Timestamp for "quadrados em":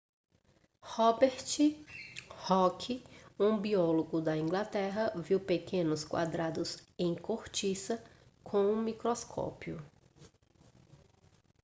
6.03-7.13